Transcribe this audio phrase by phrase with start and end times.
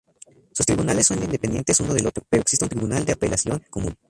[0.51, 3.95] Sus tribunales son independientes uno del otro, pero existe un tribunal de apelación común.